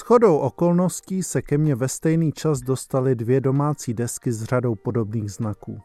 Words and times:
chodou 0.00 0.38
okolností 0.38 1.22
se 1.22 1.42
ke 1.42 1.58
mně 1.58 1.74
ve 1.74 1.88
stejný 1.88 2.32
čas 2.32 2.60
dostaly 2.60 3.14
dvě 3.14 3.40
domácí 3.40 3.94
desky 3.94 4.32
s 4.32 4.44
řadou 4.44 4.74
podobných 4.74 5.32
znaků. 5.32 5.80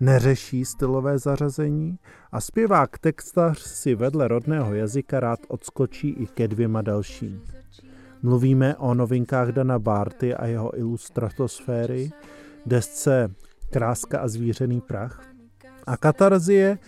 Neřeší 0.00 0.64
stylové 0.64 1.18
zařazení 1.18 1.98
a 2.32 2.40
zpěvák 2.40 2.98
textař 2.98 3.58
si 3.58 3.94
vedle 3.94 4.28
rodného 4.28 4.74
jazyka 4.74 5.20
rád 5.20 5.38
odskočí 5.48 6.08
i 6.08 6.26
ke 6.26 6.48
dvěma 6.48 6.82
dalším. 6.82 7.42
Mluvíme 8.22 8.76
o 8.76 8.94
novinkách 8.94 9.48
Dana 9.48 9.78
Barty 9.78 10.34
a 10.34 10.46
jeho 10.46 10.78
ilustratosféry, 10.78 12.10
desce 12.66 13.34
Kráska 13.70 14.18
a 14.18 14.28
zvířený 14.28 14.80
prach 14.80 15.28
a 15.86 15.96
katarzie 15.96 16.78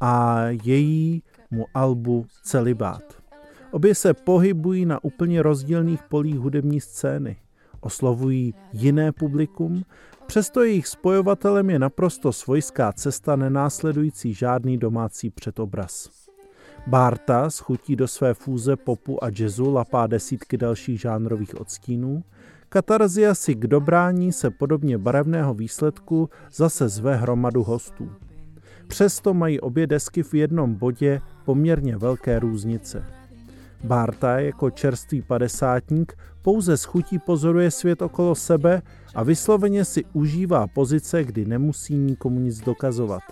a 0.00 0.44
jejímu 0.48 1.64
albu 1.74 2.26
Celibát. 2.42 3.23
Obě 3.74 3.94
se 3.94 4.14
pohybují 4.14 4.86
na 4.86 5.04
úplně 5.04 5.42
rozdílných 5.42 6.02
polích 6.02 6.38
hudební 6.38 6.80
scény. 6.80 7.36
Oslovují 7.80 8.54
jiné 8.72 9.12
publikum, 9.12 9.84
přesto 10.26 10.62
jejich 10.62 10.86
spojovatelem 10.86 11.70
je 11.70 11.78
naprosto 11.78 12.32
svojská 12.32 12.92
cesta 12.92 13.36
nenásledující 13.36 14.34
žádný 14.34 14.78
domácí 14.78 15.30
předobraz. 15.30 16.10
Barta 16.86 17.50
schutí 17.50 17.96
do 17.96 18.08
své 18.08 18.34
fúze 18.34 18.76
popu 18.76 19.24
a 19.24 19.28
jazzu 19.38 19.72
lapá 19.72 20.06
desítky 20.06 20.56
dalších 20.56 21.00
žánrových 21.00 21.60
odstínů, 21.60 22.24
Katarzia 22.68 23.34
si 23.34 23.54
k 23.54 23.66
dobrání 23.66 24.32
se 24.32 24.50
podobně 24.50 24.98
barevného 24.98 25.54
výsledku 25.54 26.30
zase 26.52 26.88
zve 26.88 27.16
hromadu 27.16 27.62
hostů. 27.62 28.10
Přesto 28.88 29.34
mají 29.34 29.60
obě 29.60 29.86
desky 29.86 30.22
v 30.22 30.34
jednom 30.34 30.74
bodě 30.74 31.20
poměrně 31.44 31.96
velké 31.96 32.38
různice. 32.38 33.23
Barta 33.84 34.40
jako 34.40 34.70
čerstvý 34.70 35.22
padesátník 35.22 36.16
pouze 36.42 36.76
s 36.76 36.84
chutí 36.84 37.18
pozoruje 37.18 37.70
svět 37.70 38.02
okolo 38.02 38.34
sebe 38.34 38.82
a 39.14 39.22
vysloveně 39.22 39.84
si 39.84 40.04
užívá 40.12 40.66
pozice, 40.66 41.24
kdy 41.24 41.44
nemusí 41.44 41.94
nikomu 41.96 42.40
nic 42.40 42.60
dokazovat. 42.60 43.22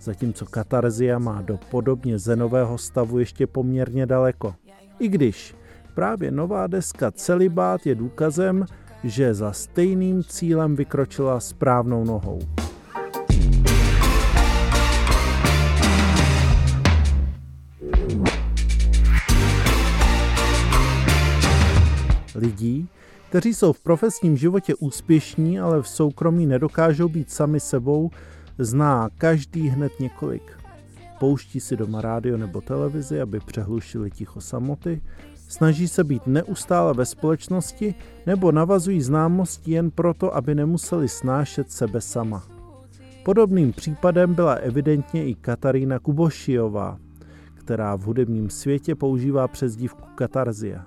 Zatímco 0.00 0.46
katarzia 0.46 1.18
má 1.18 1.42
do 1.42 1.58
podobně 1.70 2.18
zenového 2.18 2.78
stavu 2.78 3.18
ještě 3.18 3.46
poměrně 3.46 4.06
daleko. 4.06 4.54
I 4.98 5.08
když 5.08 5.54
právě 5.94 6.30
nová 6.30 6.66
deska 6.66 7.10
Celibát 7.10 7.86
je 7.86 7.94
důkazem, 7.94 8.64
že 9.04 9.34
za 9.34 9.52
stejným 9.52 10.22
cílem 10.24 10.76
vykročila 10.76 11.40
správnou 11.40 12.04
nohou. 12.04 12.38
Lidí, 22.42 22.88
kteří 23.28 23.54
jsou 23.54 23.72
v 23.72 23.80
profesním 23.80 24.36
životě 24.36 24.74
úspěšní, 24.74 25.60
ale 25.60 25.82
v 25.82 25.88
soukromí 25.88 26.46
nedokážou 26.46 27.08
být 27.08 27.30
sami 27.30 27.60
sebou, 27.60 28.10
zná 28.58 29.08
každý 29.18 29.68
hned 29.68 29.92
několik. 30.00 30.42
Pouští 31.20 31.60
si 31.60 31.76
doma 31.76 32.00
rádio 32.00 32.36
nebo 32.36 32.60
televizi, 32.60 33.20
aby 33.20 33.40
přehlušili 33.40 34.10
ticho 34.10 34.40
samoty, 34.40 35.02
snaží 35.48 35.88
se 35.88 36.04
být 36.04 36.26
neustále 36.26 36.94
ve 36.94 37.06
společnosti 37.06 37.94
nebo 38.26 38.52
navazují 38.52 39.02
známosti 39.02 39.72
jen 39.72 39.90
proto, 39.90 40.36
aby 40.36 40.54
nemuseli 40.54 41.08
snášet 41.08 41.72
sebe 41.72 42.00
sama. 42.00 42.44
Podobným 43.24 43.72
případem 43.72 44.34
byla 44.34 44.54
evidentně 44.54 45.26
i 45.26 45.34
Katarína 45.34 45.98
Kubošiová, 45.98 46.98
která 47.54 47.96
v 47.96 48.00
hudebním 48.00 48.50
světě 48.50 48.94
používá 48.94 49.48
přezdívku 49.48 50.04
Katarzia. 50.14 50.86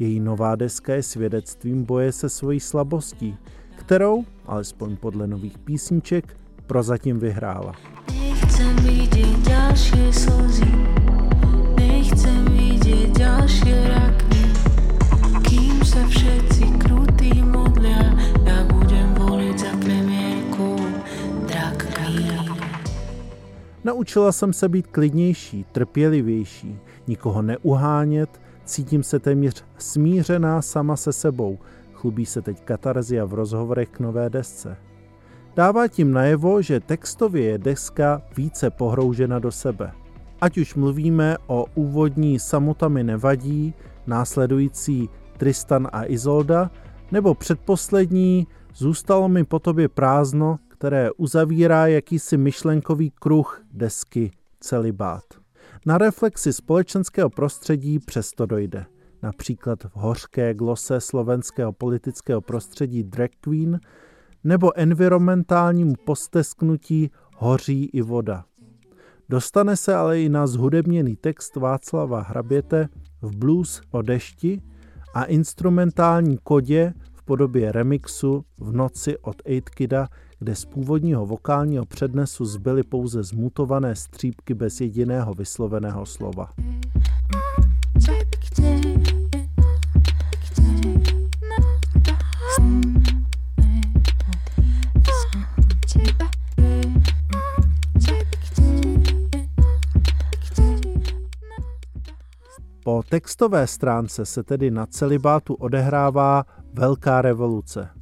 Její 0.00 0.20
nová 0.20 0.56
deska 0.56 0.94
je 0.94 1.02
svědectvím 1.02 1.84
boje 1.84 2.12
se 2.12 2.28
svojí 2.28 2.60
slabostí, 2.60 3.36
kterou, 3.76 4.24
alespoň 4.46 4.96
podle 4.96 5.26
nových 5.26 5.58
písniček, 5.58 6.36
prozatím 6.66 7.18
vyhrála. 7.18 7.72
Nechcem 8.20 8.76
vidět 8.76 9.38
další 9.48 10.12
slzy, 10.12 10.72
nechcem 11.78 12.44
vidět 12.44 13.18
další 13.18 13.74
rakny, 13.88 14.52
kým 15.48 15.84
se 15.84 16.06
všetci 16.06 16.64
krutí 16.78 17.42
modlia, 17.42 18.18
já 18.44 18.64
budem 18.64 19.14
volit 19.14 19.58
za 19.58 19.70
premiérku 19.70 20.76
Drag 21.46 21.98
Naučila 23.84 24.32
jsem 24.32 24.52
se 24.52 24.68
být 24.68 24.86
klidnější, 24.86 25.64
trpělivější, 25.72 26.78
nikoho 27.06 27.42
neuhánět, 27.42 28.40
Cítím 28.68 29.02
se 29.02 29.18
téměř 29.18 29.64
smířená 29.78 30.62
sama 30.62 30.96
se 30.96 31.12
sebou, 31.12 31.58
chlubí 31.92 32.26
se 32.26 32.42
teď 32.42 32.64
Katarzia 32.64 33.24
v 33.24 33.34
rozhovorech 33.34 33.88
k 33.88 34.00
nové 34.00 34.30
desce. 34.30 34.76
Dává 35.56 35.88
tím 35.88 36.12
najevo, 36.12 36.62
že 36.62 36.80
textově 36.80 37.44
je 37.44 37.58
deska 37.58 38.22
více 38.36 38.70
pohroužena 38.70 39.38
do 39.38 39.52
sebe. 39.52 39.92
Ať 40.40 40.58
už 40.58 40.74
mluvíme 40.74 41.36
o 41.46 41.64
úvodní 41.74 42.38
Samotami 42.38 43.04
nevadí, 43.04 43.74
následující 44.06 45.08
Tristan 45.36 45.88
a 45.92 46.04
Izolda, 46.04 46.70
nebo 47.12 47.34
předposlední 47.34 48.46
Zůstalo 48.74 49.28
mi 49.28 49.44
po 49.44 49.58
tobě 49.58 49.88
prázdno, 49.88 50.58
které 50.68 51.10
uzavírá 51.16 51.86
jakýsi 51.86 52.36
myšlenkový 52.36 53.10
kruh 53.10 53.62
desky 53.72 54.30
Celibát. 54.60 55.24
Na 55.86 55.98
reflexi 55.98 56.52
společenského 56.52 57.30
prostředí 57.30 57.98
přesto 57.98 58.46
dojde. 58.46 58.86
Například 59.22 59.84
v 59.84 59.90
hořké 59.92 60.54
glose 60.54 61.00
slovenského 61.00 61.72
politického 61.72 62.40
prostředí 62.40 63.04
drag 63.04 63.30
queen 63.40 63.80
nebo 64.44 64.78
environmentálnímu 64.78 65.94
postesknutí 66.06 67.10
hoří 67.36 67.84
i 67.84 68.02
voda. 68.02 68.44
Dostane 69.28 69.76
se 69.76 69.94
ale 69.94 70.22
i 70.22 70.28
na 70.28 70.46
zhudebněný 70.46 71.16
text 71.16 71.56
Václava 71.56 72.20
Hraběte 72.20 72.88
v 73.22 73.36
blues 73.36 73.80
o 73.90 74.02
dešti 74.02 74.62
a 75.14 75.24
instrumentální 75.24 76.38
kodě 76.42 76.94
v 77.12 77.22
podobě 77.22 77.72
remixu 77.72 78.44
v 78.58 78.72
noci 78.72 79.18
od 79.18 79.42
Kida, 79.74 80.08
kde 80.38 80.54
z 80.54 80.64
původního 80.64 81.26
vokálního 81.26 81.84
přednesu 81.84 82.44
zbyly 82.44 82.82
pouze 82.82 83.22
zmutované 83.22 83.96
střípky 83.96 84.54
bez 84.54 84.80
jediného 84.80 85.34
vysloveného 85.34 86.06
slova. 86.06 86.48
Po 102.84 103.02
textové 103.08 103.66
stránce 103.66 104.26
se 104.26 104.42
tedy 104.42 104.70
na 104.70 104.86
celibátu 104.86 105.54
odehrává 105.54 106.44
velká 106.74 107.22
revoluce. 107.22 107.97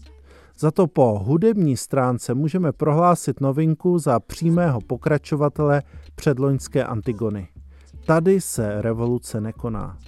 Za 0.58 0.70
to 0.70 0.86
po 0.86 1.18
hudební 1.24 1.76
stránce 1.76 2.34
můžeme 2.34 2.72
prohlásit 2.72 3.40
novinku 3.40 3.98
za 3.98 4.20
přímého 4.20 4.80
pokračovatele 4.80 5.82
předloňské 6.14 6.84
Antigony. 6.84 7.48
Tady 8.06 8.40
se 8.40 8.82
revoluce 8.82 9.40
nekoná. 9.40 9.98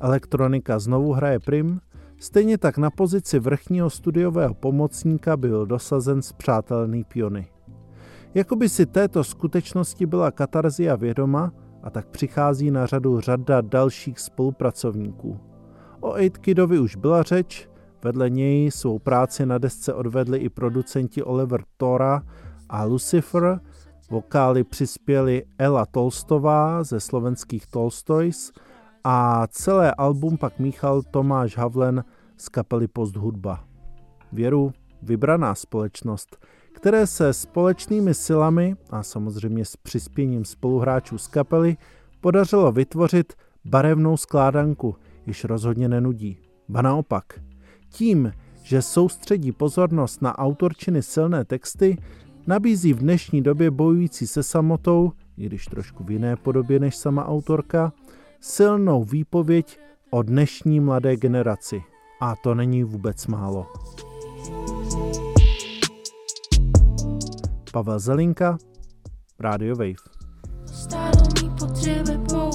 Elektronika 0.00 0.78
znovu 0.78 1.12
hraje 1.12 1.40
prim, 1.40 1.80
stejně 2.18 2.58
tak 2.58 2.78
na 2.78 2.90
pozici 2.90 3.38
vrchního 3.38 3.90
studiového 3.90 4.54
pomocníka 4.54 5.36
byl 5.36 5.66
dosazen 5.66 6.22
zpřátelný 6.22 7.04
piony. 7.04 7.46
Jakoby 8.34 8.68
si 8.68 8.86
této 8.86 9.24
skutečnosti 9.24 10.06
byla 10.06 10.30
katarzia 10.30 10.96
vědoma 10.96 11.52
a 11.82 11.90
tak 11.90 12.08
přichází 12.08 12.70
na 12.70 12.86
řadu 12.86 13.20
řada 13.20 13.60
dalších 13.60 14.20
spolupracovníků. 14.20 15.40
O 16.00 16.12
Aidkidovi 16.12 16.78
už 16.78 16.96
byla 16.96 17.22
řeč, 17.22 17.68
Vedle 18.04 18.30
něj 18.30 18.70
svou 18.70 18.98
práci 18.98 19.46
na 19.46 19.58
desce 19.58 19.94
odvedli 19.94 20.38
i 20.38 20.48
producenti 20.48 21.22
Oliver 21.22 21.64
Tora 21.76 22.22
a 22.68 22.84
Lucifer, 22.84 23.60
vokály 24.10 24.64
přispěli 24.64 25.44
Ela 25.58 25.86
Tolstová 25.86 26.82
ze 26.82 27.00
slovenských 27.00 27.66
Tolstoys 27.66 28.52
a 29.04 29.46
celé 29.46 29.94
album 29.94 30.36
pak 30.36 30.58
míchal 30.58 31.02
Tomáš 31.02 31.56
Havlen 31.56 32.04
z 32.36 32.48
kapely 32.48 32.88
Post 32.88 33.16
Hudba. 33.16 33.64
Věru 34.32 34.72
vybraná 35.02 35.54
společnost, 35.54 36.36
které 36.72 37.06
se 37.06 37.32
společnými 37.32 38.14
silami 38.14 38.76
a 38.90 39.02
samozřejmě 39.02 39.64
s 39.64 39.76
přispěním 39.76 40.44
spoluhráčů 40.44 41.18
z 41.18 41.28
kapely 41.28 41.76
podařilo 42.20 42.72
vytvořit 42.72 43.32
barevnou 43.64 44.16
skládanku, 44.16 44.96
již 45.26 45.44
rozhodně 45.44 45.88
nenudí. 45.88 46.38
Ba 46.68 46.82
naopak– 46.82 47.24
tím, 47.94 48.32
že 48.62 48.82
soustředí 48.82 49.52
pozornost 49.52 50.22
na 50.22 50.38
autorčiny 50.38 51.02
silné 51.02 51.44
texty, 51.44 51.98
nabízí 52.46 52.92
v 52.92 52.98
dnešní 52.98 53.42
době 53.42 53.70
bojující 53.70 54.26
se 54.26 54.42
samotou, 54.42 55.12
i 55.38 55.46
když 55.46 55.66
trošku 55.66 56.04
v 56.04 56.10
jiné 56.10 56.36
podobě 56.36 56.80
než 56.80 56.96
sama 56.96 57.26
autorka, 57.26 57.92
silnou 58.40 59.04
výpověď 59.04 59.78
o 60.10 60.22
dnešní 60.22 60.80
mladé 60.80 61.16
generaci. 61.16 61.82
A 62.20 62.36
to 62.36 62.54
není 62.54 62.84
vůbec 62.84 63.26
málo. 63.26 63.66
Pavel 67.72 67.98
Zelinka, 67.98 68.58
Radio 69.40 69.76
Wave. 69.76 69.94
Stalo 70.66 71.10
mi 71.42 71.48
nic 71.48 71.86
nie 71.86 72.53